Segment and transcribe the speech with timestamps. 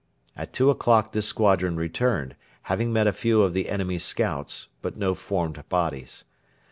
[0.35, 4.97] At two o'clock this squadron returned, having met a few of the enemy's scouts, but
[4.97, 6.23] no formed bodies.